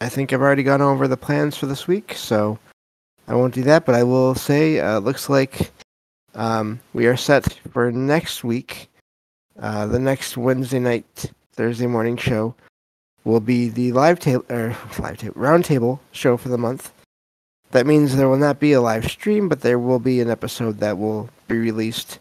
I 0.00 0.08
think 0.08 0.32
I've 0.32 0.40
already 0.40 0.62
gone 0.62 0.82
over 0.82 1.08
the 1.08 1.16
plans 1.16 1.56
for 1.56 1.66
this 1.66 1.88
week, 1.88 2.14
so 2.14 2.56
I 3.26 3.34
won't 3.34 3.54
do 3.54 3.62
that, 3.62 3.84
but 3.84 3.96
I 3.96 4.04
will 4.04 4.36
say 4.36 4.78
uh, 4.78 5.00
looks 5.00 5.28
like 5.28 5.72
um, 6.36 6.78
we 6.92 7.06
are 7.06 7.16
set 7.16 7.52
for 7.72 7.90
next 7.90 8.44
week. 8.44 8.88
Uh, 9.58 9.86
the 9.86 9.98
next 9.98 10.36
Wednesday 10.36 10.78
night, 10.78 11.30
Thursday 11.52 11.86
morning 11.86 12.16
show 12.16 12.54
will 13.24 13.40
be 13.40 13.68
the 13.68 13.92
live 13.92 14.20
table 14.20 14.44
or 14.50 14.76
live 14.98 15.18
table 15.18 15.34
roundtable 15.34 15.98
show 16.12 16.36
for 16.36 16.48
the 16.48 16.58
month. 16.58 16.92
That 17.72 17.86
means 17.86 18.14
there 18.16 18.28
will 18.28 18.36
not 18.36 18.60
be 18.60 18.72
a 18.72 18.80
live 18.80 19.10
stream, 19.10 19.48
but 19.48 19.60
there 19.60 19.78
will 19.78 19.98
be 19.98 20.20
an 20.20 20.30
episode 20.30 20.78
that 20.78 20.98
will 20.98 21.28
be 21.48 21.58
released 21.58 22.18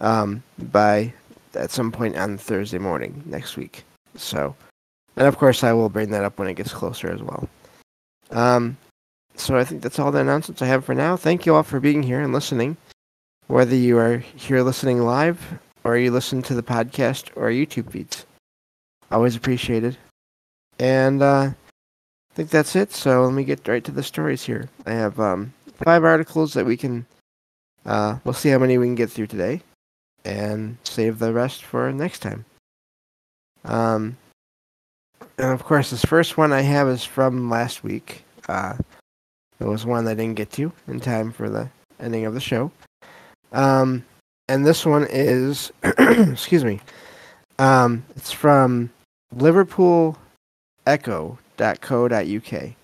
um, 0.00 0.42
by 0.58 1.12
at 1.54 1.70
some 1.70 1.90
point 1.90 2.16
on 2.16 2.38
Thursday 2.38 2.78
morning 2.78 3.22
next 3.26 3.56
week. 3.56 3.84
So, 4.14 4.54
and 5.16 5.26
of 5.26 5.38
course, 5.38 5.64
I 5.64 5.72
will 5.72 5.88
bring 5.88 6.10
that 6.10 6.24
up 6.24 6.38
when 6.38 6.48
it 6.48 6.54
gets 6.54 6.72
closer 6.72 7.10
as 7.10 7.22
well. 7.22 7.48
Um, 8.30 8.76
so 9.34 9.56
I 9.56 9.64
think 9.64 9.82
that's 9.82 9.98
all 9.98 10.12
the 10.12 10.20
announcements 10.20 10.62
I 10.62 10.66
have 10.66 10.84
for 10.84 10.94
now. 10.94 11.16
Thank 11.16 11.46
you 11.46 11.54
all 11.54 11.62
for 11.62 11.80
being 11.80 12.02
here 12.02 12.20
and 12.20 12.32
listening 12.32 12.76
whether 13.46 13.76
you 13.76 13.96
are 13.98 14.18
here 14.18 14.62
listening 14.62 15.00
live 15.00 15.58
or 15.86 15.96
you 15.96 16.10
listen 16.10 16.42
to 16.42 16.54
the 16.54 16.64
podcast 16.64 17.30
or 17.36 17.48
YouTube 17.48 17.92
feeds. 17.92 18.26
Always 19.12 19.36
appreciated. 19.36 19.96
And 20.80 21.22
uh, 21.22 21.50
I 21.52 22.34
think 22.34 22.50
that's 22.50 22.74
it. 22.74 22.92
So 22.92 23.22
let 23.22 23.32
me 23.32 23.44
get 23.44 23.68
right 23.68 23.84
to 23.84 23.92
the 23.92 24.02
stories 24.02 24.42
here. 24.42 24.68
I 24.84 24.94
have 24.94 25.20
um, 25.20 25.54
five 25.84 26.02
articles 26.02 26.54
that 26.54 26.66
we 26.66 26.76
can. 26.76 27.06
Uh, 27.84 28.18
we'll 28.24 28.34
see 28.34 28.48
how 28.48 28.58
many 28.58 28.78
we 28.78 28.86
can 28.86 28.96
get 28.96 29.10
through 29.10 29.28
today, 29.28 29.62
and 30.24 30.76
save 30.82 31.20
the 31.20 31.32
rest 31.32 31.62
for 31.62 31.92
next 31.92 32.18
time. 32.18 32.44
Um, 33.64 34.16
and 35.38 35.52
of 35.52 35.62
course, 35.62 35.90
this 35.90 36.04
first 36.04 36.36
one 36.36 36.52
I 36.52 36.62
have 36.62 36.88
is 36.88 37.04
from 37.04 37.48
last 37.48 37.84
week. 37.84 38.24
Uh, 38.48 38.74
it 39.60 39.64
was 39.64 39.86
one 39.86 40.08
I 40.08 40.14
didn't 40.14 40.34
get 40.34 40.50
to 40.52 40.72
in 40.88 40.98
time 40.98 41.30
for 41.30 41.48
the 41.48 41.70
ending 42.00 42.26
of 42.26 42.34
the 42.34 42.40
show. 42.40 42.72
Um, 43.52 44.04
and 44.48 44.66
this 44.66 44.86
one 44.86 45.06
is, 45.10 45.72
excuse 45.82 46.64
me, 46.64 46.80
um, 47.58 48.04
it's 48.16 48.32
from 48.32 48.90
liverpool 49.32 50.16
liverpoolecho.co.uk. 50.86 52.74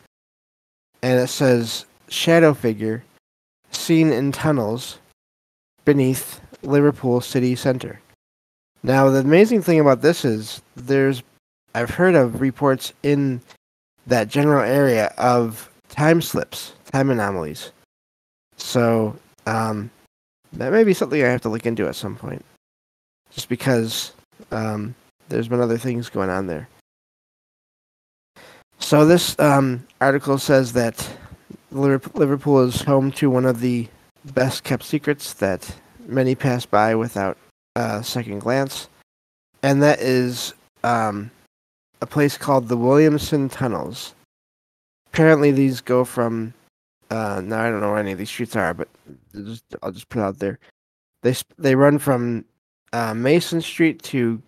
And 1.02 1.20
it 1.20 1.28
says, 1.28 1.86
Shadow 2.08 2.54
figure 2.54 3.04
seen 3.70 4.12
in 4.12 4.32
tunnels 4.32 4.98
beneath 5.84 6.40
Liverpool 6.62 7.20
city 7.20 7.56
centre. 7.56 8.00
Now, 8.82 9.08
the 9.10 9.20
amazing 9.20 9.62
thing 9.62 9.80
about 9.80 10.02
this 10.02 10.24
is 10.24 10.62
there's, 10.76 11.22
I've 11.74 11.90
heard 11.90 12.14
of 12.14 12.40
reports 12.40 12.92
in 13.02 13.40
that 14.06 14.28
general 14.28 14.62
area 14.62 15.12
of 15.18 15.70
time 15.88 16.20
slips, 16.20 16.72
time 16.92 17.10
anomalies. 17.10 17.70
So, 18.56 19.16
um, 19.46 19.90
that 20.54 20.72
may 20.72 20.84
be 20.84 20.94
something 20.94 21.22
I 21.22 21.28
have 21.28 21.40
to 21.42 21.48
look 21.48 21.66
into 21.66 21.88
at 21.88 21.96
some 21.96 22.16
point. 22.16 22.44
Just 23.30 23.48
because 23.48 24.12
um, 24.50 24.94
there's 25.28 25.48
been 25.48 25.60
other 25.60 25.78
things 25.78 26.10
going 26.10 26.30
on 26.30 26.46
there. 26.46 26.68
So 28.78 29.06
this 29.06 29.38
um, 29.38 29.86
article 30.00 30.38
says 30.38 30.72
that 30.74 31.08
Liverpool 31.70 32.60
is 32.60 32.82
home 32.82 33.12
to 33.12 33.30
one 33.30 33.46
of 33.46 33.60
the 33.60 33.88
best 34.24 34.64
kept 34.64 34.84
secrets 34.84 35.32
that 35.34 35.74
many 36.06 36.34
pass 36.34 36.66
by 36.66 36.94
without 36.94 37.38
a 37.76 38.02
second 38.04 38.40
glance, 38.40 38.88
and 39.62 39.82
that 39.82 40.00
is 40.00 40.52
um, 40.84 41.30
a 42.00 42.06
place 42.06 42.36
called 42.36 42.68
the 42.68 42.76
Williamson 42.76 43.48
Tunnels. 43.48 44.14
Apparently, 45.06 45.50
these 45.50 45.80
go 45.80 46.04
from 46.04 46.52
uh, 47.12 47.42
now 47.42 47.62
I 47.62 47.70
don't 47.70 47.82
know 47.82 47.90
where 47.90 47.98
any 47.98 48.12
of 48.12 48.18
these 48.18 48.30
streets 48.30 48.56
are, 48.56 48.72
but 48.72 48.88
just, 49.34 49.64
I'll 49.82 49.92
just 49.92 50.08
put 50.08 50.20
it 50.20 50.24
out 50.24 50.38
there. 50.38 50.58
They 51.22 51.34
they 51.58 51.74
run 51.74 51.98
from 51.98 52.46
uh, 52.94 53.12
Mason 53.12 53.60
Street 53.60 54.02
to 54.04 54.40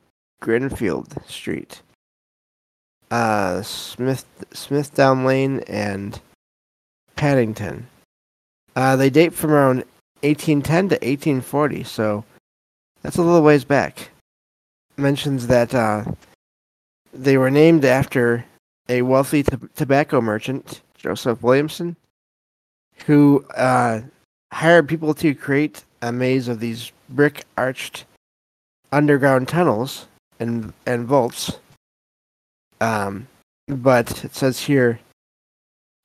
Grinfield 0.42 1.28
Street, 1.28 1.82
uh, 3.10 3.60
Smith 3.60 4.24
Smithdown 4.52 5.26
Lane, 5.26 5.60
and 5.68 6.18
Paddington. 7.16 7.86
Uh, 8.74 8.96
they 8.96 9.10
date 9.10 9.34
from 9.34 9.52
around 9.52 9.84
1810 10.22 10.88
to 10.88 10.94
1840, 10.94 11.84
so 11.84 12.24
that's 13.02 13.18
a 13.18 13.22
little 13.22 13.42
ways 13.42 13.64
back. 13.64 14.10
Mentions 14.96 15.48
that 15.48 15.74
uh, 15.74 16.04
they 17.12 17.36
were 17.36 17.50
named 17.50 17.84
after 17.84 18.46
a 18.88 19.02
wealthy 19.02 19.42
t- 19.42 19.58
tobacco 19.76 20.22
merchant, 20.22 20.80
Joseph 20.96 21.42
Williamson, 21.42 21.96
who 23.06 23.44
uh, 23.56 24.00
hired 24.52 24.88
people 24.88 25.14
to 25.14 25.34
create 25.34 25.84
a 26.02 26.12
maze 26.12 26.48
of 26.48 26.60
these 26.60 26.92
brick 27.08 27.44
arched 27.56 28.04
underground 28.92 29.48
tunnels 29.48 30.06
and 30.38 30.72
and 30.86 31.06
vaults. 31.06 31.58
Um, 32.80 33.26
but 33.68 34.24
it 34.24 34.34
says 34.34 34.60
here 34.60 35.00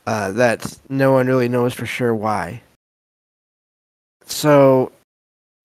uh, 0.08 0.32
that 0.32 0.78
no 0.90 1.12
one 1.12 1.28
really 1.28 1.50
knows 1.50 1.74
for 1.74 1.86
sure 1.86 2.16
why. 2.16 2.62
So 4.26 4.92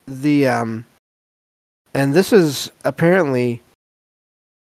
the 0.07 0.49
um, 0.49 0.85
and 1.95 2.13
this 2.13 2.33
is 2.33 2.71
apparently 2.85 3.63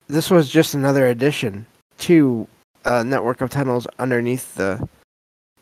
this 0.08 0.30
was 0.30 0.50
just 0.50 0.74
another 0.74 1.08
addition 1.08 1.66
to 2.00 2.48
a 2.86 3.04
network 3.04 3.42
of 3.42 3.50
tunnels 3.50 3.88
underneath 3.98 4.56
the 4.56 4.88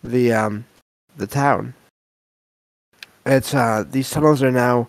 the 0.03 0.33
um 0.33 0.65
the 1.17 1.27
town. 1.27 1.73
It's 3.25 3.53
uh 3.53 3.85
these 3.89 4.09
tunnels 4.09 4.41
are 4.41 4.51
now 4.51 4.87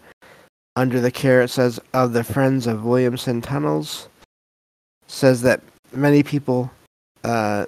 under 0.77 1.00
the 1.00 1.10
care 1.10 1.43
it 1.43 1.49
says 1.49 1.78
of 1.93 2.12
the 2.12 2.25
Friends 2.25 2.66
of 2.66 2.84
Williamson 2.84 3.43
Tunnels. 3.43 4.09
Says 5.06 5.43
that 5.43 5.60
many 5.93 6.22
people 6.22 6.71
uh 7.25 7.66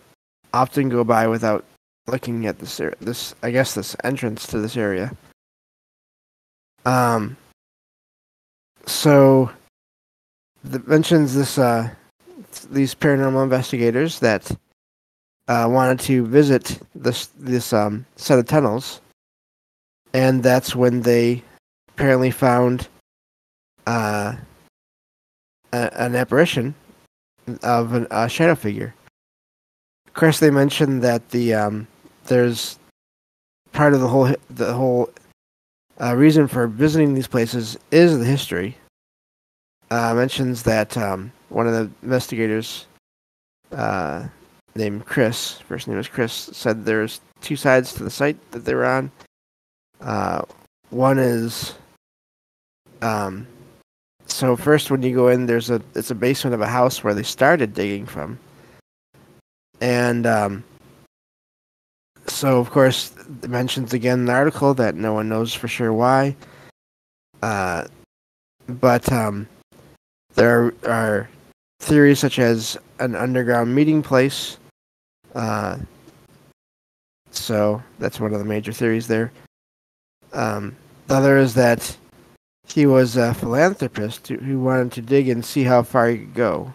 often 0.53 0.89
go 0.89 1.05
by 1.05 1.27
without 1.27 1.65
looking 2.07 2.47
at 2.47 2.59
this 2.59 2.81
this 3.01 3.35
I 3.43 3.51
guess 3.51 3.75
this 3.75 3.97
entrance 4.05 4.47
to 4.49 4.59
this 4.59 4.77
area. 4.77 5.13
Um 6.87 7.37
so 8.87 9.51
the 10.62 10.79
mentions 10.81 11.35
this 11.35 11.59
uh 11.59 11.91
these 12.71 12.95
paranormal 12.95 13.43
investigators 13.43 14.21
that 14.21 14.50
uh, 15.49 15.69
wanted 15.70 16.00
to 16.00 16.26
visit 16.26 16.81
this 16.94 17.26
this 17.38 17.73
um, 17.73 18.06
set 18.17 18.38
of 18.38 18.46
tunnels, 18.46 19.00
and 20.12 20.43
that's 20.43 20.75
when 20.75 21.02
they 21.02 21.43
apparently 21.88 22.31
found 22.31 22.88
uh, 23.87 24.35
a, 25.73 26.00
an 26.00 26.17
apparition 26.17 26.75
of 27.62 27.93
an, 27.93 28.06
a 28.11 28.29
shadow 28.29 28.55
figure. 28.55 28.94
Of 30.06 30.14
course, 30.14 30.41
they 30.41 30.50
mentioned 30.50 31.02
that 31.02 31.31
the 31.31 31.55
um, 31.55 31.87
there's 32.25 32.79
part 33.73 33.93
of 33.93 34.00
the 34.00 34.08
whole 34.08 34.35
the 34.50 34.73
whole 34.73 35.11
uh, 36.00 36.14
reason 36.17 36.49
for 36.49 36.67
visiting 36.67 37.14
these 37.14 37.29
places 37.29 37.79
is 37.90 38.19
the 38.19 38.25
history. 38.25 38.76
Uh, 39.90 40.14
mentions 40.14 40.62
that 40.62 40.97
um, 40.97 41.31
one 41.50 41.67
of 41.67 41.73
the 41.73 41.90
investigators 42.02 42.87
uh, 43.73 44.26
named 44.75 45.05
Chris, 45.05 45.59
first 45.61 45.88
name 45.88 45.97
was 45.97 46.09
Chris, 46.09 46.32
said 46.32 46.85
there's 46.85 47.21
two 47.41 47.56
sides 47.56 47.93
to 47.94 48.05
the 48.05 48.11
site 48.11 48.38
that 48.50 48.65
they 48.65 48.75
were 48.75 48.87
on. 48.87 49.11
Uh, 50.00 50.43
one 50.91 51.19
is 51.19 51.75
um, 53.03 53.47
so 54.26 54.56
first 54.56 54.91
when 54.91 55.03
you 55.03 55.15
go 55.15 55.29
in, 55.29 55.47
there's 55.47 55.71
a 55.71 55.81
it's 55.94 56.11
a 56.11 56.15
basement 56.15 56.55
of 56.55 56.61
a 56.61 56.67
house 56.67 57.05
where 57.05 57.15
they 57.15 57.23
started 57.23 57.75
digging 57.75 58.06
from, 58.06 58.38
and 59.81 60.26
um, 60.26 60.65
so 62.26 62.59
of 62.59 62.71
course 62.71 63.12
it 63.43 63.50
mentions 63.50 63.93
again 63.93 64.21
in 64.21 64.25
the 64.26 64.32
article 64.32 64.73
that 64.75 64.94
no 64.94 65.12
one 65.12 65.29
knows 65.29 65.53
for 65.53 65.69
sure 65.69 65.93
why. 65.93 66.35
Uh, 67.43 67.85
but 68.67 69.12
um, 69.12 69.47
there 70.35 70.73
are 70.87 71.29
theories 71.81 72.19
such 72.19 72.38
as 72.38 72.79
an 72.99 73.15
underground 73.15 73.75
meeting 73.75 74.03
place. 74.03 74.56
Uh, 75.35 75.79
so 77.31 77.83
that's 77.99 78.21
one 78.21 78.33
of 78.33 78.39
the 78.39 78.45
major 78.45 78.73
theories 78.73 79.09
there. 79.09 79.33
Um, 80.33 80.77
the 81.07 81.15
other 81.15 81.39
is 81.39 81.55
that 81.55 81.97
he 82.67 82.87
was 82.87 83.17
a 83.17 83.35
philanthropist 83.35 84.29
who 84.29 84.61
wanted 84.61 84.93
to 84.93 85.03
dig 85.03 85.29
and 85.29 85.45
see 85.45 85.65
how 85.65 85.83
far 85.83 86.09
he 86.09 86.19
could 86.19 86.35
go. 86.35 86.73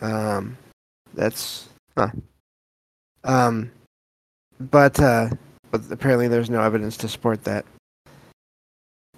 Um, 0.00 0.56
that's 1.14 1.68
huh. 1.96 2.10
Um, 3.24 3.70
but 4.58 4.98
uh, 5.00 5.30
but 5.70 5.82
apparently 5.90 6.28
there's 6.28 6.50
no 6.50 6.60
evidence 6.60 6.96
to 6.98 7.08
support 7.08 7.44
that. 7.44 7.64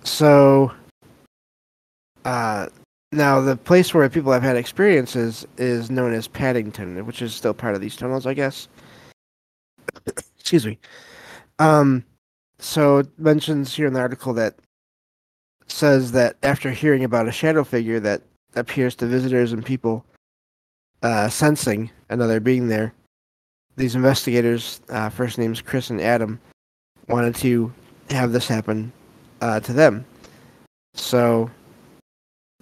So, 0.05 0.73
uh, 2.25 2.69
now 3.13 3.41
the 3.41 3.57
place 3.57 3.95
where 3.95 4.09
people 4.09 4.33
have 4.33 4.43
had 4.43 4.57
experiences 4.57 5.47
is 5.57 5.91
known 5.91 6.13
as 6.13 6.29
Paddington, 6.29 7.07
which 7.07 7.23
is 7.23 7.35
still 7.35 7.55
part 7.55 7.75
of 7.75 7.81
these 7.81 7.97
tunnels, 7.97 8.27
I 8.27 8.35
guess. 8.35 8.69
Excuse 10.39 10.67
me. 10.67 10.79
Um, 11.59 12.05
so 12.59 12.99
it 12.99 13.09
mentions 13.19 13.75
here 13.75 13.87
in 13.87 13.93
the 13.93 14.01
article 14.01 14.35
that 14.35 14.57
says 15.67 16.13
that 16.13 16.37
after 16.43 16.71
hearing 16.71 17.05
about 17.05 17.29
a 17.29 17.33
shadow 17.33 17.65
figure 17.65 18.01
that 18.01 18.23
appears 18.55 18.95
to 18.97 19.07
visitors 19.07 19.53
and 19.53 19.65
people 19.65 20.05
uh, 21.03 21.29
sensing 21.29 21.91
another 22.09 22.41
being 22.41 22.69
there, 22.69 22.93
these 23.77 23.95
investigators, 23.95 24.81
uh, 24.89 25.09
first 25.09 25.39
names 25.39 25.61
Chris 25.61 25.91
and 25.91 26.01
Adam, 26.01 26.41
wanted 27.09 27.35
to 27.37 27.73
have 28.11 28.33
this 28.33 28.49
happen 28.49 28.93
uh, 29.41 29.61
to 29.61 29.73
them. 29.73 30.05
So 30.95 31.51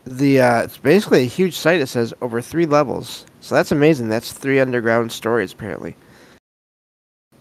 the 0.07 0.41
uh, 0.41 0.63
it's 0.63 0.79
basically 0.79 1.23
a 1.23 1.27
huge 1.27 1.57
site. 1.57 1.81
It 1.81 1.89
says 1.89 2.15
over 2.23 2.41
three 2.41 2.67
levels, 2.67 3.27
so 3.41 3.55
that's 3.55 3.73
amazing. 3.73 4.09
That's 4.09 4.33
three 4.33 4.61
underground 4.61 5.13
stories 5.13 5.53
apparently. 5.53 5.97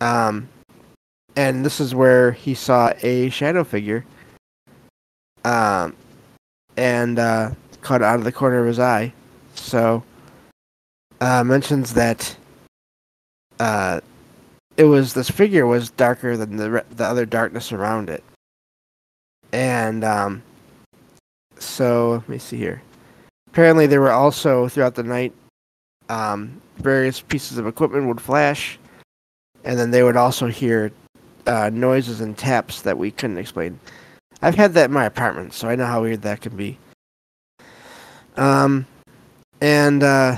Um, 0.01 0.49
and 1.35 1.65
this 1.65 1.79
is 1.79 1.95
where 1.95 2.31
he 2.31 2.53
saw 2.53 2.91
a 3.01 3.29
shadow 3.29 3.63
figure. 3.63 4.03
Um, 5.43 5.95
and 6.77 7.19
uh, 7.19 7.51
caught 7.81 8.01
out 8.01 8.17
of 8.17 8.23
the 8.25 8.31
corner 8.31 8.59
of 8.59 8.67
his 8.67 8.79
eye. 8.79 9.13
So, 9.53 10.03
uh, 11.21 11.43
mentions 11.43 11.93
that 11.93 12.35
uh, 13.59 14.01
it 14.75 14.85
was 14.85 15.13
this 15.13 15.29
figure 15.29 15.65
was 15.65 15.91
darker 15.91 16.35
than 16.35 16.57
the 16.57 16.83
the 16.91 17.05
other 17.05 17.25
darkness 17.25 17.71
around 17.71 18.09
it, 18.09 18.23
and 19.53 20.03
um, 20.03 20.43
so 21.59 22.11
let 22.11 22.29
me 22.29 22.37
see 22.37 22.57
here. 22.57 22.81
Apparently, 23.47 23.87
there 23.87 24.01
were 24.01 24.11
also 24.11 24.67
throughout 24.67 24.95
the 24.95 25.03
night 25.03 25.33
um, 26.09 26.61
various 26.77 27.21
pieces 27.21 27.57
of 27.57 27.67
equipment 27.67 28.07
would 28.07 28.21
flash, 28.21 28.77
and 29.63 29.79
then 29.79 29.91
they 29.91 30.03
would 30.03 30.17
also 30.17 30.47
hear 30.47 30.91
uh, 31.47 31.69
noises 31.73 32.21
and 32.21 32.37
taps 32.37 32.81
that 32.81 32.97
we 32.97 33.11
couldn't 33.11 33.37
explain. 33.37 33.79
I've 34.41 34.55
had 34.55 34.73
that 34.73 34.85
in 34.85 34.93
my 34.93 35.05
apartment, 35.05 35.53
so 35.53 35.69
I 35.69 35.75
know 35.75 35.85
how 35.85 36.01
weird 36.01 36.21
that 36.23 36.41
can 36.41 36.55
be. 36.55 36.77
Um, 38.37 38.85
and 39.61 40.03
uh, 40.03 40.37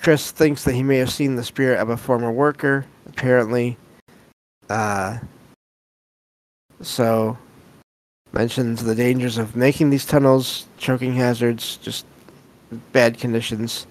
Chris 0.00 0.30
thinks 0.30 0.64
that 0.64 0.74
he 0.74 0.82
may 0.82 0.98
have 0.98 1.10
seen 1.10 1.36
the 1.36 1.44
spirit 1.44 1.78
of 1.78 1.88
a 1.88 1.96
former 1.96 2.32
worker, 2.32 2.84
apparently. 3.06 3.76
Uh, 4.68 5.18
so 6.80 7.38
mentions 8.34 8.82
the 8.82 8.96
dangers 8.96 9.38
of 9.38 9.54
making 9.54 9.90
these 9.90 10.04
tunnels, 10.04 10.66
choking 10.76 11.14
hazards, 11.14 11.76
just 11.76 12.04
bad 12.92 13.16
conditions. 13.16 13.86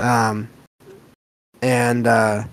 Um, 0.00 0.50
and 1.62 2.06
uh, 2.06 2.44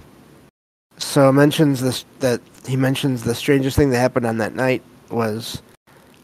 so 0.98 1.32
mentions 1.32 1.82
this 1.82 2.06
that 2.20 2.42
he 2.68 2.78
mentions 2.78 3.24
the 3.24 3.36
strangest 3.36 3.76
thing 3.76 3.90
that 3.90 3.98
happened 3.98 4.28
on 4.28 4.38
that 4.38 4.56
night 4.56 4.84
was 5.10 5.62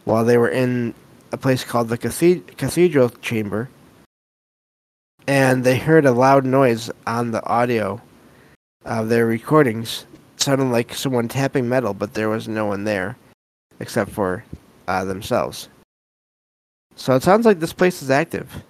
while 0.05 0.23
they 0.23 0.37
were 0.37 0.49
in 0.49 0.93
a 1.31 1.37
place 1.37 1.63
called 1.63 1.89
the 1.89 1.97
cathedral 1.97 3.09
chamber, 3.21 3.69
and 5.27 5.63
they 5.63 5.77
heard 5.77 6.05
a 6.05 6.11
loud 6.11 6.45
noise 6.45 6.89
on 7.05 7.31
the 7.31 7.43
audio 7.45 7.99
of 8.85 9.09
their 9.09 9.25
recordings. 9.25 10.05
It 10.35 10.41
sounded 10.43 10.65
like 10.65 10.93
someone 10.93 11.27
tapping 11.27 11.67
metal, 11.67 11.93
but 11.93 12.13
there 12.13 12.29
was 12.29 12.47
no 12.47 12.67
one 12.67 12.83
there 12.83 13.17
except 13.79 14.11
for 14.11 14.43
uh, 14.87 15.03
themselves. 15.05 15.69
So 16.95 17.15
it 17.15 17.23
sounds 17.23 17.45
like 17.45 17.59
this 17.59 17.73
place 17.73 18.01
is 18.01 18.09
active. 18.09 18.63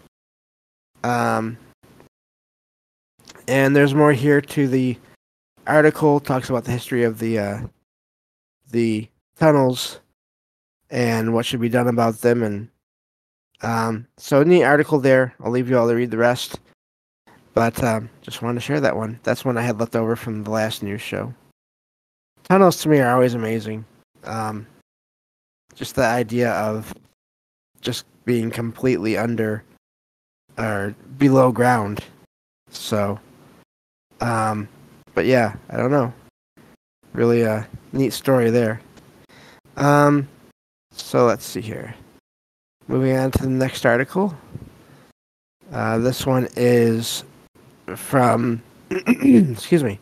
Um, 1.03 1.57
and 3.47 3.75
there's 3.75 3.95
more 3.95 4.13
here 4.13 4.41
to 4.41 4.67
the 4.67 4.97
article. 5.65 6.19
Talks 6.19 6.49
about 6.49 6.65
the 6.65 6.71
history 6.71 7.03
of 7.03 7.19
the 7.19 7.39
uh, 7.39 7.59
the 8.71 9.07
tunnels 9.37 9.99
and 10.91 11.33
what 11.33 11.45
should 11.45 11.61
be 11.61 11.69
done 11.69 11.87
about 11.87 12.21
them. 12.21 12.43
And 12.43 12.69
um, 13.61 14.07
so 14.17 14.41
in 14.41 14.49
the 14.49 14.63
article 14.63 14.99
there, 14.99 15.33
I'll 15.41 15.51
leave 15.51 15.69
you 15.69 15.77
all 15.77 15.87
to 15.87 15.95
read 15.95 16.11
the 16.11 16.17
rest. 16.17 16.59
But 17.53 17.83
um, 17.83 18.09
just 18.21 18.41
wanted 18.41 18.55
to 18.55 18.65
share 18.65 18.79
that 18.81 18.95
one. 18.95 19.19
That's 19.23 19.43
one 19.43 19.57
I 19.57 19.63
had 19.63 19.79
left 19.79 19.95
over 19.95 20.15
from 20.15 20.43
the 20.43 20.51
last 20.51 20.83
news 20.83 21.01
show. 21.01 21.33
Tunnels 22.47 22.81
to 22.81 22.89
me 22.89 22.99
are 22.99 23.13
always 23.13 23.33
amazing. 23.33 23.85
Um, 24.23 24.67
just 25.79 25.95
the 25.95 26.03
idea 26.03 26.51
of 26.51 26.93
just 27.79 28.03
being 28.25 28.51
completely 28.51 29.17
under 29.17 29.63
or 30.57 30.93
below 31.17 31.53
ground. 31.53 32.03
So, 32.69 33.17
um, 34.19 34.67
but 35.13 35.25
yeah, 35.25 35.55
I 35.69 35.77
don't 35.77 35.89
know. 35.89 36.13
Really 37.13 37.43
a 37.43 37.65
neat 37.93 38.11
story 38.11 38.49
there. 38.49 38.81
Um, 39.77 40.27
so 40.91 41.25
let's 41.25 41.45
see 41.45 41.61
here. 41.61 41.95
Moving 42.89 43.15
on 43.15 43.31
to 43.31 43.43
the 43.43 43.49
next 43.49 43.85
article. 43.85 44.37
Uh, 45.71 45.97
this 45.99 46.25
one 46.25 46.49
is 46.57 47.23
from, 47.95 48.61
excuse 48.89 49.83
me, 49.83 49.97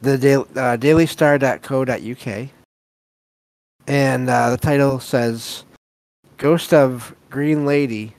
the 0.00 0.16
daily, 0.16 0.44
uh, 0.54 0.76
dailystar.co.uk. 0.76 2.50
And 3.88 4.28
uh, 4.28 4.50
the 4.50 4.58
title 4.58 5.00
says 5.00 5.64
Ghost 6.36 6.74
of 6.74 7.14
Green 7.30 7.64
Lady 7.64 8.14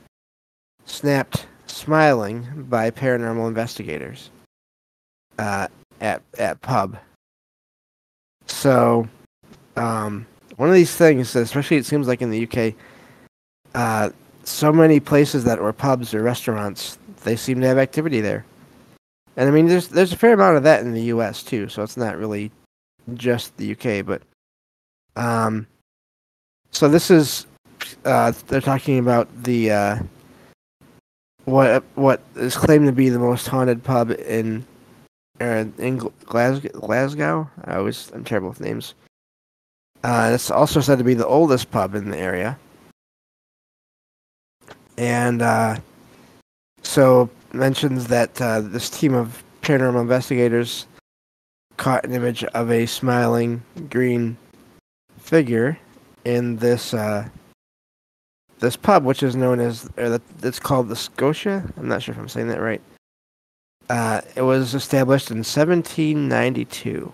Snapped 0.85 1.45
Smiling 1.67 2.65
by 2.67 2.89
Paranormal 2.89 3.47
Investigators 3.47 4.31
uh, 5.38 5.67
at, 6.01 6.23
at 6.39 6.59
pub. 6.61 6.97
So, 8.47 9.07
um, 9.75 10.25
one 10.55 10.69
of 10.69 10.75
these 10.75 10.95
things, 10.95 11.35
especially 11.35 11.77
it 11.77 11.85
seems 11.85 12.07
like 12.07 12.23
in 12.23 12.31
the 12.31 12.47
UK, 12.47 12.73
uh, 13.75 14.09
so 14.43 14.73
many 14.73 14.99
places 14.99 15.43
that 15.43 15.61
were 15.61 15.71
pubs 15.71 16.15
or 16.15 16.23
restaurants, 16.23 16.97
they 17.23 17.35
seem 17.35 17.61
to 17.61 17.67
have 17.67 17.77
activity 17.77 18.21
there. 18.21 18.43
And 19.38 19.47
I 19.47 19.51
mean, 19.51 19.67
there's 19.67 19.88
there's 19.88 20.13
a 20.13 20.17
fair 20.17 20.33
amount 20.33 20.57
of 20.57 20.63
that 20.63 20.81
in 20.81 20.93
the 20.93 21.03
U.S. 21.03 21.43
too, 21.43 21.69
so 21.69 21.83
it's 21.83 21.95
not 21.95 22.17
really 22.17 22.51
just 23.13 23.55
the 23.57 23.71
UK. 23.71 24.03
But 24.03 24.23
um, 25.19 25.67
so 26.71 26.88
this 26.88 27.11
is 27.11 27.45
uh, 28.05 28.31
they're 28.47 28.61
talking 28.61 28.99
about 28.99 29.27
the 29.43 29.71
uh, 29.71 29.99
what 31.43 31.83
what 31.95 32.21
is 32.38 32.55
claimed 32.55 32.85
to 32.85 32.93
be 32.93 33.09
the 33.09 33.19
most 33.19 33.47
haunted 33.47 33.83
pub 33.83 34.11
in 34.11 34.65
uh, 35.41 35.65
in 35.77 35.97
Glasgow. 35.97 36.69
Glasgow. 36.69 37.49
I 37.65 37.75
always 37.75 38.09
I'm 38.13 38.23
terrible 38.23 38.49
with 38.49 38.61
names. 38.61 38.93
Uh, 40.05 40.31
it's 40.33 40.49
also 40.49 40.79
said 40.79 40.97
to 40.99 41.03
be 41.03 41.15
the 41.15 41.27
oldest 41.27 41.69
pub 41.69 41.95
in 41.95 42.11
the 42.11 42.17
area. 42.17 42.57
And 44.97 45.41
uh, 45.41 45.79
so 46.81 47.29
mentions 47.51 48.07
that 48.07 48.41
uh, 48.41 48.61
this 48.61 48.89
team 48.89 49.13
of 49.13 49.43
paranormal 49.63 49.99
investigators 49.99 50.88
caught 51.75 52.05
an 52.05 52.13
image 52.13 52.45
of 52.45 52.71
a 52.71 52.85
smiling 52.85 53.61
green 53.89 54.38
figure 55.29 55.77
in 56.25 56.57
this 56.57 56.93
uh, 56.93 57.27
this 58.59 58.75
pub, 58.75 59.03
which 59.05 59.24
is 59.24 59.36
known 59.36 59.59
as 59.59 59.89
it's 59.98 60.59
called 60.59 60.89
the 60.89 60.95
Scotia. 60.95 61.63
I'm 61.77 61.88
not 61.88 62.01
sure 62.01 62.13
if 62.13 62.19
I'm 62.19 62.27
saying 62.27 62.50
that 62.50 62.62
right. 62.62 62.81
Uh, 63.89 64.21
it 64.36 64.41
was 64.41 64.74
established 64.74 65.31
in 65.31 65.38
1792. 65.38 67.12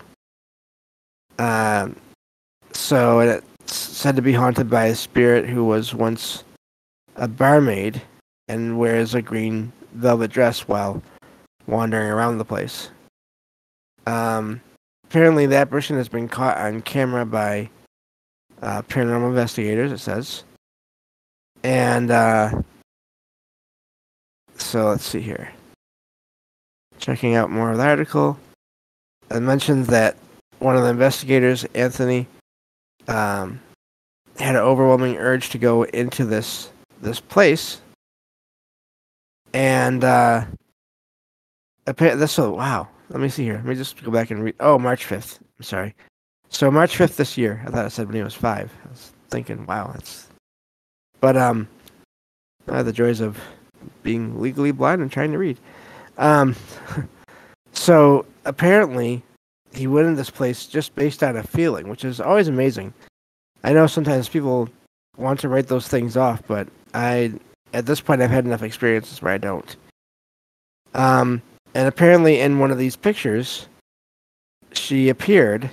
Um, 1.38 1.96
so 2.72 3.20
it's 3.20 3.76
said 3.76 4.16
to 4.16 4.22
be 4.22 4.32
haunted 4.32 4.68
by 4.68 4.86
a 4.86 4.94
spirit 4.94 5.48
who 5.48 5.64
was 5.64 5.94
once 5.94 6.44
a 7.16 7.28
barmaid 7.28 8.02
and 8.48 8.78
wears 8.78 9.14
a 9.14 9.22
green 9.22 9.72
velvet 9.92 10.30
dress 10.30 10.68
while 10.68 11.02
wandering 11.66 12.08
around 12.08 12.38
the 12.38 12.44
place. 12.44 12.90
Um, 14.06 14.60
apparently, 15.04 15.46
the 15.46 15.56
apparition 15.56 15.96
has 15.96 16.08
been 16.08 16.28
caught 16.28 16.58
on 16.58 16.82
camera 16.82 17.24
by 17.24 17.70
uh, 18.62 18.82
paranormal 18.82 19.28
investigators. 19.28 19.92
It 19.92 19.98
says, 19.98 20.44
and 21.62 22.10
uh, 22.10 22.62
so 24.56 24.86
let's 24.86 25.04
see 25.04 25.20
here. 25.20 25.52
Checking 26.98 27.34
out 27.34 27.50
more 27.50 27.70
of 27.70 27.78
the 27.78 27.84
article, 27.84 28.38
it 29.30 29.40
mentions 29.40 29.86
that 29.88 30.16
one 30.58 30.76
of 30.76 30.82
the 30.82 30.88
investigators, 30.88 31.64
Anthony, 31.74 32.26
um, 33.08 33.60
had 34.38 34.54
an 34.54 34.62
overwhelming 34.62 35.16
urge 35.16 35.50
to 35.50 35.58
go 35.58 35.82
into 35.84 36.24
this 36.24 36.70
this 37.02 37.20
place, 37.20 37.80
and 39.52 40.02
uh, 40.04 40.44
apparently, 41.86 42.26
so 42.26 42.54
wow. 42.54 42.88
Let 43.08 43.20
me 43.20 43.28
see 43.28 43.44
here. 43.44 43.54
Let 43.54 43.66
me 43.66 43.76
just 43.76 44.02
go 44.02 44.10
back 44.10 44.32
and 44.32 44.42
read. 44.42 44.56
Oh, 44.58 44.80
March 44.80 45.04
fifth. 45.04 45.38
I'm 45.40 45.62
sorry. 45.62 45.94
So 46.48 46.70
March 46.70 46.96
fifth 46.96 47.16
this 47.16 47.36
year. 47.36 47.62
I 47.66 47.70
thought 47.70 47.84
I 47.84 47.88
said 47.88 48.06
when 48.06 48.16
he 48.16 48.22
was 48.22 48.34
five. 48.34 48.72
I 48.84 48.88
was 48.88 49.12
thinking, 49.30 49.66
wow, 49.66 49.90
that's. 49.92 50.28
But 51.20 51.36
um, 51.36 51.68
uh, 52.68 52.82
the 52.82 52.92
joys 52.92 53.20
of 53.20 53.38
being 54.02 54.40
legally 54.40 54.72
blind 54.72 55.02
and 55.02 55.10
trying 55.10 55.32
to 55.32 55.38
read. 55.38 55.58
Um, 56.18 56.54
so 57.72 58.26
apparently, 58.44 59.22
he 59.72 59.86
went 59.86 60.08
in 60.08 60.14
this 60.14 60.30
place 60.30 60.66
just 60.66 60.94
based 60.94 61.22
on 61.22 61.36
a 61.36 61.42
feeling, 61.42 61.88
which 61.88 62.04
is 62.04 62.20
always 62.20 62.48
amazing. 62.48 62.94
I 63.64 63.72
know 63.72 63.86
sometimes 63.86 64.28
people 64.28 64.68
want 65.16 65.40
to 65.40 65.48
write 65.48 65.68
those 65.68 65.88
things 65.88 66.16
off, 66.16 66.42
but 66.46 66.68
I, 66.94 67.32
at 67.74 67.86
this 67.86 68.00
point, 68.00 68.22
I've 68.22 68.30
had 68.30 68.44
enough 68.44 68.62
experiences 68.62 69.20
where 69.20 69.32
I 69.32 69.38
don't. 69.38 69.76
Um, 70.94 71.42
and 71.74 71.88
apparently, 71.88 72.40
in 72.40 72.58
one 72.58 72.70
of 72.70 72.78
these 72.78 72.96
pictures, 72.96 73.68
she 74.72 75.08
appeared 75.08 75.70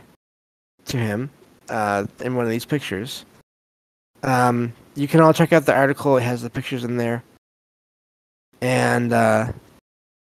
to 0.85 0.97
him 0.97 1.29
uh, 1.69 2.05
in 2.21 2.35
one 2.35 2.45
of 2.45 2.51
these 2.51 2.65
pictures. 2.65 3.25
Um, 4.23 4.73
you 4.95 5.07
can 5.07 5.19
all 5.19 5.33
check 5.33 5.53
out 5.53 5.65
the 5.65 5.75
article; 5.75 6.17
it 6.17 6.23
has 6.23 6.41
the 6.41 6.49
pictures 6.49 6.83
in 6.83 6.97
there, 6.97 7.23
and 8.61 9.11
uh, 9.11 9.51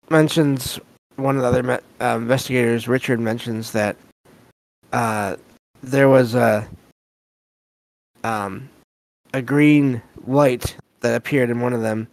mentions 0.10 0.80
one 1.16 1.36
of 1.36 1.42
the 1.42 1.48
other 1.48 1.64
me- 1.64 1.78
uh, 2.02 2.18
investigators, 2.18 2.88
Richard, 2.88 3.20
mentions 3.20 3.72
that 3.72 3.96
uh, 4.92 5.36
there 5.82 6.10
was 6.10 6.36
a 6.36 6.68
um, 8.24 8.70
a 9.34 9.42
green 9.42 10.02
light 10.26 10.78
that 11.02 11.16
appeared 11.16 11.50
in 11.50 11.60
one 11.60 11.74
of 11.74 11.82
them, 11.82 12.08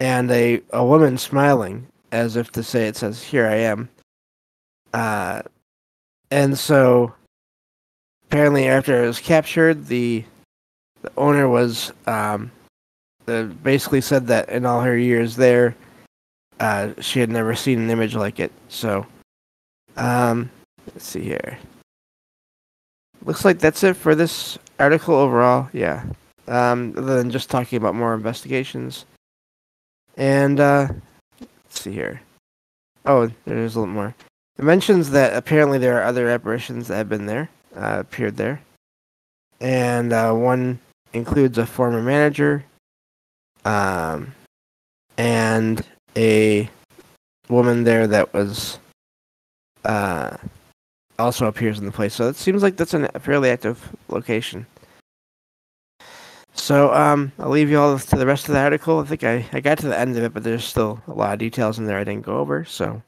and 0.00 0.30
a 0.30 0.60
a 0.70 0.84
woman 0.84 1.18
smiling 1.18 1.86
as 2.12 2.36
if 2.36 2.52
to 2.52 2.62
say 2.62 2.86
it 2.86 2.96
says, 2.96 3.22
"Here 3.22 3.46
I 3.46 3.56
am." 3.56 3.88
Uh, 4.92 5.42
and 6.30 6.56
so 6.56 7.12
apparently, 8.28 8.68
after 8.68 9.04
it 9.04 9.06
was 9.06 9.20
captured, 9.20 9.86
the 9.86 10.24
the 11.02 11.12
owner 11.16 11.48
was 11.48 11.92
um, 12.06 12.50
uh, 13.28 13.42
basically 13.42 14.00
said 14.00 14.26
that 14.28 14.48
in 14.48 14.64
all 14.64 14.80
her 14.80 14.96
years 14.96 15.36
there, 15.36 15.76
uh, 16.60 16.90
she 17.00 17.20
had 17.20 17.30
never 17.30 17.54
seen 17.54 17.78
an 17.78 17.90
image 17.90 18.14
like 18.14 18.40
it. 18.40 18.52
So, 18.68 19.06
um, 19.96 20.50
let's 20.86 21.06
see 21.06 21.22
here. 21.22 21.58
Looks 23.24 23.44
like 23.44 23.58
that's 23.58 23.82
it 23.82 23.96
for 23.96 24.14
this 24.14 24.58
article 24.78 25.14
overall. 25.14 25.68
Yeah. 25.72 26.04
Um, 26.46 26.94
other 26.96 27.16
than 27.16 27.30
just 27.30 27.50
talking 27.50 27.78
about 27.78 27.94
more 27.94 28.14
investigations. 28.14 29.06
And 30.16 30.60
uh, 30.60 30.88
let's 31.40 31.80
see 31.80 31.92
here. 31.92 32.20
Oh, 33.06 33.30
there's 33.44 33.76
a 33.76 33.80
little 33.80 33.94
more. 33.94 34.14
It 34.58 34.64
mentions 34.64 35.10
that 35.10 35.34
apparently 35.34 35.78
there 35.78 35.98
are 35.98 36.04
other 36.04 36.28
apparitions 36.28 36.88
that 36.88 36.96
have 36.96 37.08
been 37.08 37.26
there, 37.26 37.50
uh, 37.76 37.98
appeared 38.00 38.36
there. 38.36 38.60
And 39.60 40.12
uh, 40.12 40.32
one 40.32 40.78
includes 41.12 41.58
a 41.58 41.66
former 41.66 42.02
manager 42.02 42.64
um, 43.64 44.34
and 45.16 45.84
a 46.16 46.68
woman 47.48 47.84
there 47.84 48.06
that 48.06 48.32
was 48.34 48.78
uh, 49.84 50.36
also 51.18 51.46
appears 51.46 51.78
in 51.78 51.86
the 51.86 51.92
place. 51.92 52.14
So 52.14 52.28
it 52.28 52.36
seems 52.36 52.62
like 52.62 52.76
that's 52.76 52.94
a 52.94 53.08
fairly 53.20 53.50
active 53.50 53.94
location. 54.08 54.66
So 56.54 56.92
um, 56.94 57.32
I'll 57.38 57.50
leave 57.50 57.68
you 57.68 57.80
all 57.80 57.98
to 57.98 58.16
the 58.16 58.26
rest 58.26 58.48
of 58.48 58.54
the 58.54 58.60
article. 58.60 59.00
I 59.00 59.04
think 59.04 59.24
I, 59.24 59.44
I 59.52 59.60
got 59.60 59.78
to 59.78 59.88
the 59.88 59.98
end 59.98 60.16
of 60.16 60.22
it, 60.22 60.32
but 60.32 60.44
there's 60.44 60.64
still 60.64 61.02
a 61.08 61.12
lot 61.12 61.32
of 61.32 61.38
details 61.38 61.78
in 61.78 61.86
there 61.86 61.98
I 61.98 62.04
didn't 62.04 62.24
go 62.24 62.38
over. 62.38 62.64
So 62.64 63.02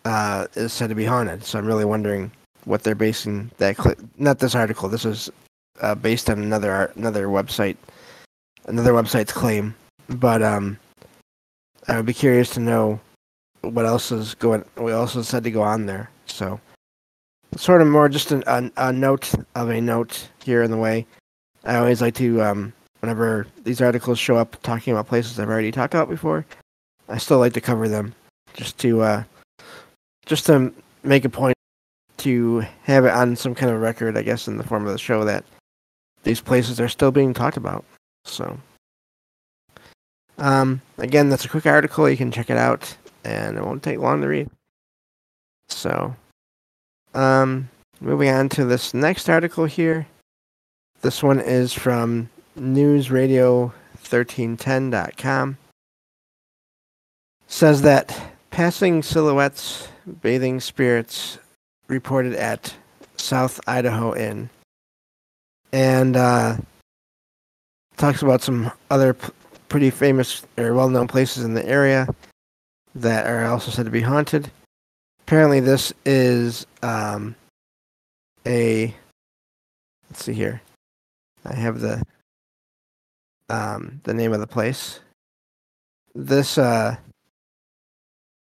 uh, 0.06 0.48
is 0.56 0.74
said 0.74 0.90
to 0.90 0.96
be 0.96 1.06
haunted. 1.06 1.44
So 1.44 1.60
I'm 1.60 1.68
really 1.68 1.86
wondering 1.86 2.32
what 2.66 2.84
they're 2.84 2.96
basing 2.96 3.52
that. 3.58 3.78
Cl- 3.78 3.96
not 4.18 4.40
this 4.40 4.56
article. 4.56 4.90
This 4.90 5.06
is 5.06 5.30
uh, 5.82 5.96
based 5.96 6.30
on 6.30 6.42
another 6.42 6.92
another 6.96 7.28
website, 7.28 7.78
another 8.66 8.94
website's 8.94 9.32
claim. 9.32 9.76
But 10.10 10.42
um, 10.42 10.78
I 11.88 11.98
would 11.98 12.06
be 12.06 12.14
curious 12.14 12.52
to 12.52 12.60
know 12.60 13.00
what 13.62 13.86
else 13.86 14.12
is 14.12 14.36
going. 14.36 14.66
What 14.76 14.94
else 14.94 15.16
is 15.16 15.28
said 15.28 15.44
to 15.44 15.52
go 15.52 15.62
on 15.62 15.86
there. 15.86 16.10
So 16.26 16.60
sort 17.58 17.82
of 17.82 17.88
more 17.88 18.10
just 18.10 18.32
a, 18.32 18.72
a, 18.78 18.94
note 18.94 19.34
of 19.56 19.70
a 19.70 19.82
note 19.82 20.30
here 20.44 20.64
in 20.64 20.72
the 20.72 20.78
way. 20.78 21.06
I 21.64 21.76
always 21.76 22.02
like 22.02 22.16
to 22.16 22.42
um, 22.42 22.74
whenever 23.02 23.48
these 23.64 23.82
articles 23.82 24.20
show 24.20 24.38
up 24.38 24.56
talking 24.64 24.94
about 24.94 25.08
places 25.08 25.40
I've 25.40 25.50
already 25.50 25.72
talked 25.72 25.94
about 25.94 26.10
before, 26.10 26.46
I 27.10 27.18
still 27.18 27.40
like 27.40 27.54
to 27.54 27.62
cover 27.62 27.88
them 27.88 28.16
just 28.54 28.78
to 28.80 29.02
uh, 29.02 29.24
just 30.26 30.46
to 30.48 30.74
make 31.04 31.26
a 31.26 31.30
point 31.30 31.56
to 32.18 32.64
have 32.84 33.06
it 33.06 33.12
on 33.12 33.36
some 33.36 33.56
kind 33.56 33.72
of 33.72 33.82
record, 33.82 34.18
I 34.18 34.22
guess, 34.22 34.48
in 34.48 34.58
the 34.58 34.64
form 34.64 34.86
of 34.86 34.92
the 34.92 35.00
show 35.00 35.26
that 35.26 35.44
these 36.24 36.40
places 36.40 36.80
are 36.80 36.88
still 36.88 37.12
being 37.12 37.34
talked 37.34 37.58
about. 37.58 37.84
So, 38.26 38.60
um, 40.42 40.82
again, 40.98 41.30
that's 41.30 41.46
a 41.46 41.50
quick 41.50 41.66
article. 41.66 42.10
You 42.10 42.18
can 42.18 42.32
check 42.32 42.50
it 42.50 42.58
out, 42.58 42.98
and 43.24 43.58
it 43.58 43.64
won't 43.64 43.84
take 43.84 44.00
long 44.00 44.20
to 44.22 44.28
read. 44.28 44.50
So, 45.70 46.14
um, 47.14 47.70
moving 48.02 48.28
on 48.30 48.50
to 48.50 48.66
this 48.66 48.94
next 48.94 49.30
article 49.30 49.64
here. 49.66 50.08
This 51.02 51.24
one 51.24 51.40
is 51.40 51.72
from 51.74 52.30
newsradio1310.com 52.60 55.58
says 57.52 57.82
that 57.82 58.18
passing 58.50 59.04
silhouettes, 59.04 59.90
bathing 60.22 60.62
spirits 60.62 61.38
reported 61.88 62.34
at 62.34 62.74
South 63.18 63.60
Idaho 63.68 64.16
Inn. 64.16 64.50
And 65.74 66.16
uh, 66.16 66.58
talks 67.98 68.22
about 68.22 68.42
some 68.42 68.72
other 68.90 69.16
pretty 69.72 69.90
famous 69.90 70.46
or 70.58 70.74
well 70.74 70.90
known 70.90 71.08
places 71.08 71.46
in 71.46 71.54
the 71.54 71.66
area 71.66 72.06
that 72.94 73.26
are 73.26 73.46
also 73.46 73.72
said 73.72 73.86
to 73.86 73.92
be 73.92 74.02
haunted. 74.02 74.52
Apparently, 75.22 75.62
this 75.62 75.94
is 76.06 76.68
um, 76.84 77.34
a. 78.46 78.94
Let's 80.10 80.26
see 80.26 80.34
here. 80.34 80.62
I 81.46 81.56
have 81.56 81.80
the 81.80 82.04
um, 83.50 84.02
the 84.04 84.14
name 84.14 84.34
of 84.34 84.42
the 84.42 84.48
place. 84.48 85.00
This 86.14 86.58
uh, 86.58 86.98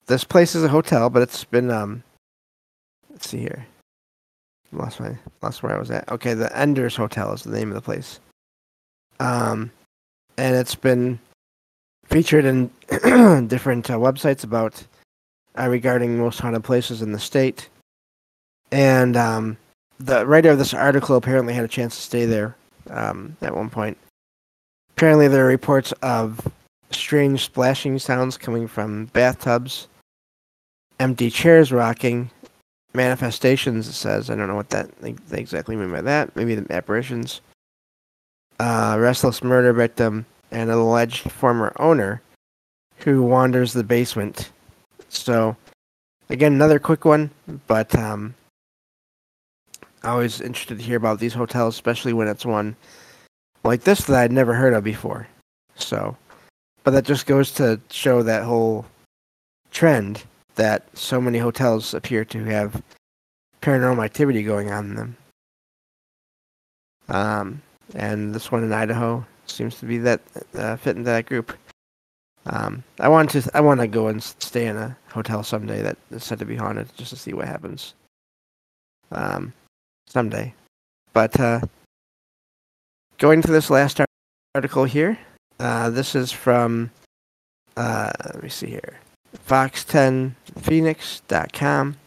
this 0.07 0.23
place 0.23 0.55
is 0.55 0.63
a 0.63 0.69
hotel, 0.69 1.11
but 1.11 1.21
it's 1.21 1.43
been 1.43 1.69
um. 1.69 2.03
Let's 3.11 3.29
see 3.29 3.37
here. 3.37 3.67
Lost 4.71 4.99
my 4.99 5.15
lost 5.43 5.61
where 5.61 5.75
I 5.75 5.79
was 5.79 5.91
at. 5.91 6.09
Okay, 6.09 6.33
the 6.33 6.55
Enders 6.57 6.95
Hotel 6.95 7.31
is 7.33 7.43
the 7.43 7.55
name 7.55 7.69
of 7.69 7.75
the 7.75 7.81
place. 7.81 8.19
Um, 9.19 9.71
and 10.39 10.55
it's 10.55 10.75
been 10.75 11.19
featured 12.05 12.45
in 12.45 12.67
different 13.47 13.89
uh, 13.89 13.97
websites 13.97 14.43
about 14.43 14.83
uh, 15.59 15.67
regarding 15.67 16.17
most 16.17 16.39
haunted 16.39 16.63
places 16.63 17.01
in 17.01 17.11
the 17.11 17.19
state. 17.19 17.69
And 18.71 19.17
um, 19.17 19.57
the 19.99 20.25
writer 20.25 20.49
of 20.49 20.57
this 20.57 20.73
article 20.73 21.17
apparently 21.17 21.53
had 21.53 21.65
a 21.65 21.69
chance 21.69 21.95
to 21.95 22.01
stay 22.01 22.25
there 22.25 22.55
um, 22.89 23.35
at 23.41 23.55
one 23.55 23.69
point. 23.69 23.97
Apparently, 24.91 25.27
there 25.27 25.45
are 25.45 25.49
reports 25.49 25.91
of 26.01 26.47
strange 26.91 27.45
splashing 27.45 27.99
sounds 27.99 28.37
coming 28.37 28.67
from 28.67 29.05
bathtubs, 29.07 29.87
empty 30.99 31.29
chairs 31.29 31.71
rocking, 31.71 32.29
manifestations. 32.93 33.87
It 33.87 33.93
says 33.93 34.29
I 34.29 34.35
don't 34.35 34.47
know 34.47 34.55
what 34.55 34.69
that 34.69 34.89
they 35.01 35.15
exactly 35.31 35.75
mean 35.75 35.91
by 35.91 36.01
that. 36.01 36.35
Maybe 36.35 36.55
the 36.55 36.73
apparitions. 36.73 37.41
Uh, 38.59 38.97
restless 38.99 39.41
murder 39.41 39.71
victim 39.71 40.25
and 40.51 40.69
an 40.69 40.77
alleged 40.77 41.31
former 41.31 41.71
owner 41.77 42.21
who 42.97 43.23
wanders 43.23 43.71
the 43.71 43.83
basement. 43.83 44.51
So, 45.07 45.55
again, 46.29 46.53
another 46.53 46.79
quick 46.79 47.05
one, 47.05 47.29
but 47.67 47.95
um, 47.95 48.35
always 50.03 50.41
interested 50.41 50.77
to 50.77 50.83
hear 50.83 50.97
about 50.97 51.19
these 51.19 51.33
hotels, 51.33 51.75
especially 51.75 52.13
when 52.13 52.27
it's 52.27 52.45
one 52.45 52.75
like 53.63 53.83
this 53.83 54.05
that 54.05 54.19
I'd 54.19 54.31
never 54.31 54.53
heard 54.53 54.73
of 54.73 54.83
before. 54.83 55.27
So, 55.75 56.17
but 56.83 56.91
that 56.91 57.05
just 57.05 57.25
goes 57.25 57.51
to 57.53 57.79
show 57.89 58.23
that 58.23 58.43
whole 58.43 58.85
trend 59.71 60.23
that 60.55 60.85
so 60.97 61.21
many 61.21 61.37
hotels 61.37 61.93
appear 61.93 62.25
to 62.25 62.43
have 62.45 62.81
paranormal 63.61 64.03
activity 64.03 64.43
going 64.43 64.71
on 64.71 64.85
in 64.85 64.95
them. 64.95 65.17
Um, 67.07 67.61
and 67.95 68.33
this 68.33 68.51
one 68.51 68.63
in 68.63 68.73
Idaho 68.73 69.25
seems 69.45 69.79
to 69.79 69.85
be 69.85 69.97
that 69.99 70.21
uh, 70.55 70.75
fit 70.75 70.97
into 70.97 71.09
that 71.09 71.25
group. 71.25 71.53
Um, 72.45 72.83
I 72.99 73.09
want 73.09 73.31
to 73.31 73.49
I 73.53 73.61
want 73.61 73.79
to 73.79 73.87
go 73.87 74.07
and 74.07 74.23
stay 74.23 74.67
in 74.67 74.77
a 74.77 74.95
hotel 75.09 75.43
someday 75.43 75.81
that 75.81 75.97
is 76.11 76.23
said 76.23 76.39
to 76.39 76.45
be 76.45 76.55
haunted, 76.55 76.87
just 76.95 77.09
to 77.11 77.17
see 77.17 77.33
what 77.33 77.47
happens. 77.47 77.93
Um, 79.11 79.53
someday, 80.07 80.53
but 81.13 81.39
uh, 81.39 81.61
going 83.17 83.41
to 83.41 83.51
this 83.51 83.69
last 83.69 83.99
article 84.55 84.85
here. 84.85 85.17
Uh, 85.59 85.89
this 85.89 86.15
is 86.15 86.31
from 86.31 86.89
uh, 87.75 88.11
let 88.25 88.43
me 88.43 88.49
see 88.49 88.67
here, 88.67 88.99
Fox10Phoenix.com. 89.47 91.97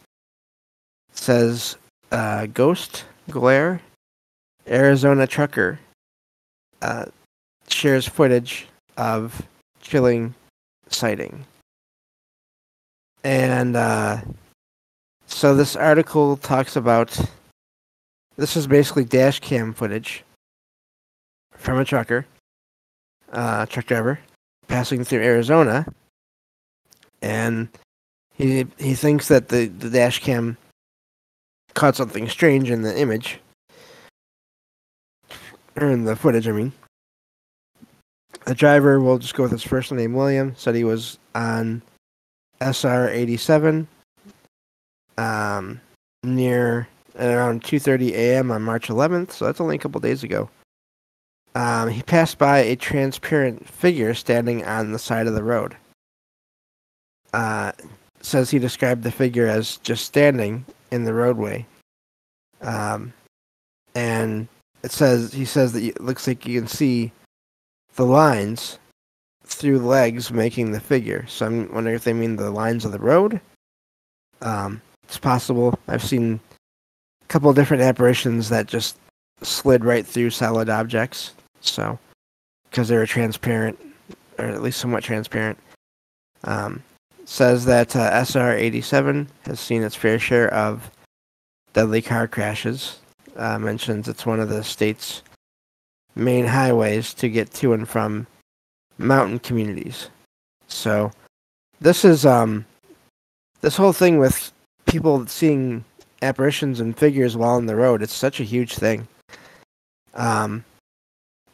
It 1.11 1.17
says 1.17 1.75
uh, 2.11 2.47
ghost 2.47 3.05
glare, 3.29 3.81
Arizona 4.67 5.27
trucker 5.27 5.79
uh, 6.81 7.05
shares 7.67 8.07
footage 8.07 8.67
of 8.97 9.41
chilling 9.81 10.33
sighting. 10.87 11.45
And 13.23 13.75
uh, 13.75 14.21
so 15.27 15.55
this 15.55 15.75
article 15.75 16.37
talks 16.37 16.75
about 16.75 17.17
this 18.35 18.55
is 18.55 18.67
basically 18.67 19.05
dash 19.05 19.39
cam 19.39 19.73
footage 19.73 20.23
from 21.51 21.79
a 21.79 21.85
trucker, 21.85 22.25
uh, 23.31 23.65
truck 23.65 23.85
driver, 23.85 24.19
passing 24.67 25.03
through 25.03 25.21
Arizona, 25.21 25.85
and 27.21 27.69
he 28.33 28.65
he 28.77 28.95
thinks 28.95 29.27
that 29.27 29.49
the, 29.49 29.67
the 29.67 29.89
dash 29.89 30.19
cam 30.19 30.57
caught 31.73 31.95
something 31.95 32.27
strange 32.27 32.69
in 32.69 32.81
the 32.81 32.99
image 32.99 33.39
or 35.75 35.89
in 35.89 36.05
the 36.05 36.15
footage. 36.15 36.47
I 36.47 36.51
mean, 36.51 36.71
the 38.45 38.55
driver, 38.55 38.99
we'll 38.99 39.19
just 39.19 39.35
go 39.35 39.43
with 39.43 39.51
his 39.51 39.63
first 39.63 39.91
name, 39.91 40.13
William, 40.13 40.53
said 40.57 40.75
he 40.75 40.83
was 40.83 41.17
on 41.35 41.81
SR 42.61 43.09
87 43.09 43.87
um, 45.17 45.81
near 46.23 46.87
around 47.19 47.63
2:30 47.63 48.11
a.m. 48.11 48.51
on 48.51 48.61
March 48.61 48.87
11th, 48.87 49.31
so 49.31 49.45
that's 49.45 49.61
only 49.61 49.75
a 49.75 49.79
couple 49.79 49.99
days 50.01 50.23
ago. 50.23 50.49
Um, 51.55 51.89
he 51.89 52.01
passed 52.01 52.39
by 52.39 52.59
a 52.59 52.75
transparent 52.75 53.67
figure 53.67 54.13
standing 54.13 54.65
on 54.65 54.91
the 54.91 54.99
side 54.99 55.27
of 55.27 55.35
the 55.35 55.43
road. 55.43 55.75
Uh, 57.33 57.71
says 58.21 58.49
he 58.49 58.57
described 58.57 59.03
the 59.03 59.11
figure 59.11 59.47
as 59.47 59.77
just 59.77 60.05
standing 60.05 60.65
in 60.91 61.03
the 61.03 61.13
roadway. 61.13 61.65
Um, 62.61 63.13
and 63.93 64.47
it 64.83 64.91
says 64.91 65.33
he 65.33 65.45
says 65.45 65.73
that 65.73 65.83
it 65.83 66.01
looks 66.01 66.27
like 66.27 66.45
you 66.45 66.59
can 66.59 66.67
see 66.67 67.11
the 67.95 68.05
lines 68.05 68.79
through 69.45 69.79
legs 69.79 70.31
making 70.31 70.71
the 70.71 70.79
figure. 70.79 71.25
So 71.27 71.45
I'm 71.45 71.73
wondering 71.73 71.95
if 71.95 72.03
they 72.03 72.13
mean 72.13 72.35
the 72.35 72.51
lines 72.51 72.85
of 72.85 72.91
the 72.91 72.99
road. 72.99 73.39
Um, 74.41 74.81
it's 75.03 75.17
possible. 75.17 75.77
I've 75.87 76.03
seen 76.03 76.39
a 77.21 77.25
couple 77.27 77.53
different 77.53 77.83
apparitions 77.83 78.49
that 78.49 78.67
just 78.67 78.97
slid 79.41 79.85
right 79.85 80.05
through 80.05 80.31
solid 80.31 80.69
objects. 80.69 81.33
So 81.61 81.99
because 82.73 82.87
they 82.87 82.97
were 82.97 83.05
transparent, 83.05 83.79
or 84.39 84.45
at 84.45 84.63
least 84.63 84.79
somewhat 84.79 85.03
transparent. 85.03 85.59
Um, 86.43 86.83
says 87.25 87.65
that 87.65 87.95
uh, 87.95 88.11
SR87 88.11 89.27
has 89.45 89.59
seen 89.59 89.83
its 89.83 89.95
fair 89.95 90.17
share 90.17 90.51
of 90.51 90.89
deadly 91.73 92.01
car 92.01 92.27
crashes. 92.27 92.99
Uh, 93.35 93.57
mentions 93.57 94.07
it's 94.07 94.25
one 94.25 94.39
of 94.39 94.49
the 94.49 94.63
state's 94.63 95.23
main 96.15 96.45
highways 96.45 97.13
to 97.15 97.29
get 97.29 97.51
to 97.51 97.73
and 97.73 97.89
from 97.89 98.27
mountain 98.97 99.39
communities. 99.39 100.09
So 100.67 101.11
this 101.81 102.05
is 102.05 102.25
um 102.25 102.65
this 103.61 103.75
whole 103.75 103.93
thing 103.93 104.19
with 104.19 104.51
people 104.85 105.25
seeing 105.27 105.83
apparitions 106.21 106.79
and 106.79 106.97
figures 106.97 107.35
while 107.35 107.55
on 107.55 107.65
the 107.65 107.75
road, 107.75 108.01
it's 108.01 108.13
such 108.13 108.39
a 108.39 108.43
huge 108.43 108.75
thing. 108.75 109.07
Um 110.13 110.63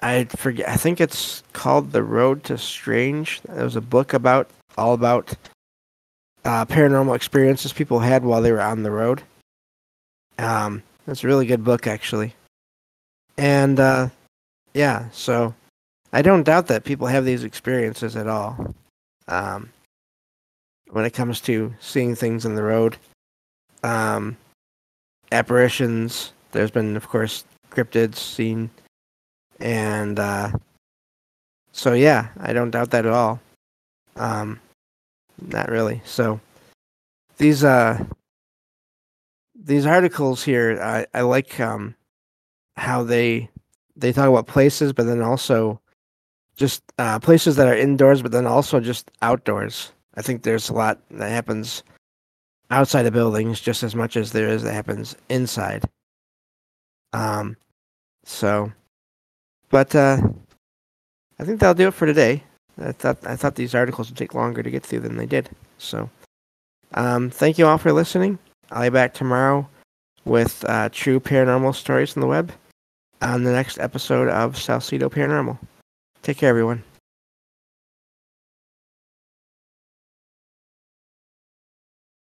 I 0.02 0.26
forget 0.26 0.68
I 0.68 0.76
think 0.76 1.00
it's 1.00 1.44
called 1.54 1.92
The 1.92 2.04
Road 2.04 2.44
to 2.46 2.58
Strange. 2.58 3.42
There 3.42 3.64
was 3.64 3.76
a 3.76 3.82
book 3.82 4.14
about 4.14 4.50
all 4.78 4.94
about 4.94 5.34
uh, 6.46 6.66
paranormal 6.66 7.16
experiences 7.16 7.74
people 7.74 8.00
had 8.00 8.24
while 8.24 8.42
they 8.42 8.52
were 8.52 8.62
on 8.62 8.84
the 8.84 8.92
road. 8.92 9.22
Um, 10.38 10.84
it's 11.12 11.24
a 11.24 11.28
really 11.28 11.46
good 11.46 11.64
book 11.64 11.88
actually. 11.88 12.34
And 13.38 13.80
uh, 13.80 14.10
yeah, 14.74 15.10
so 15.12 15.54
I 16.12 16.22
don't 16.22 16.44
doubt 16.44 16.68
that 16.68 16.84
people 16.84 17.08
have 17.08 17.26
these 17.26 17.44
experiences 17.44 18.16
at 18.16 18.28
all. 18.28 18.76
Um, 19.28 19.70
when 20.90 21.06
it 21.06 21.14
comes 21.14 21.40
to 21.42 21.74
seeing 21.80 22.16
things 22.16 22.46
in 22.46 22.56
the 22.56 22.64
road, 22.64 22.98
um, 23.84 24.36
apparitions. 25.32 26.34
There's 26.52 26.72
been, 26.72 26.96
of 26.96 27.08
course, 27.08 27.44
cryptids 27.72 28.16
seen, 28.16 28.70
and 29.60 30.20
uh, 30.20 30.52
so 31.72 31.94
yeah, 31.94 32.30
I 32.40 32.54
don't 32.54 32.72
doubt 32.72 32.92
that 32.92 33.06
at 33.06 33.12
all. 33.12 33.40
Um, 34.16 34.60
not 35.48 35.70
really. 35.70 36.02
So 36.06 36.40
these 37.38 37.64
uh, 37.64 38.04
these 39.64 39.86
articles 39.86 40.44
here, 40.44 40.80
I, 40.82 41.06
I 41.14 41.22
like 41.22 41.60
um, 41.60 41.96
how 42.78 43.04
they 43.04 43.50
they 43.96 44.14
talk 44.14 44.30
about 44.30 44.48
places, 44.48 44.94
but 44.94 45.06
then 45.06 45.22
also 45.22 45.80
just 46.56 46.84
uh, 46.98 47.20
places 47.20 47.56
that 47.58 47.68
are 47.68 47.76
indoors, 47.76 48.22
but 48.22 48.32
then 48.32 48.46
also 48.46 48.80
just 48.80 49.12
outdoors. 49.22 49.92
I 50.16 50.22
think 50.22 50.44
there's 50.44 50.70
a 50.70 50.74
lot 50.74 51.00
that 51.12 51.30
happens 51.30 51.84
outside 52.72 53.06
of 53.06 53.14
buildings 53.14 53.60
just 53.60 53.84
as 53.84 53.96
much 53.96 54.16
as 54.16 54.32
there 54.32 54.48
is 54.48 54.64
that 54.64 54.74
happens 54.74 55.16
inside. 55.30 55.84
Um, 57.14 57.58
so, 58.24 58.72
but 59.70 59.96
uh, 59.96 60.22
I 61.40 61.44
think 61.44 61.60
that'll 61.60 61.74
do 61.74 61.88
it 61.88 61.94
for 61.94 62.06
today. 62.06 62.44
I 62.82 62.92
thought 62.94 63.18
I 63.26 63.36
thought 63.36 63.56
these 63.56 63.76
articles 63.76 64.10
would 64.10 64.18
take 64.18 64.34
longer 64.34 64.64
to 64.64 64.72
get 64.72 64.86
through 64.86 65.02
than 65.02 65.18
they 65.18 65.26
did. 65.26 65.50
So, 65.78 66.10
Um, 66.94 67.30
thank 67.30 67.58
you 67.58 67.68
all 67.68 67.78
for 67.78 67.92
listening. 67.92 68.40
I'll 68.72 68.84
be 68.84 68.90
back 68.90 69.14
tomorrow 69.14 69.68
with 70.26 70.64
uh, 70.68 70.90
true 70.92 71.20
paranormal 71.20 71.76
stories 71.76 72.16
on 72.16 72.22
the 72.22 72.28
web 72.28 72.52
on 73.22 73.44
the 73.44 73.52
next 73.52 73.80
episode 73.80 74.30
of 74.30 74.56
Salsido 74.56 75.12
Paranormal. 75.12 75.58
Take 76.22 76.38
care, 76.38 76.50
everyone. 76.50 76.84